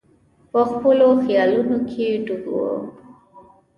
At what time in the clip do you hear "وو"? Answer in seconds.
2.53-2.69